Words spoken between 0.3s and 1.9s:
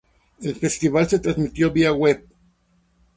El festival se transmitió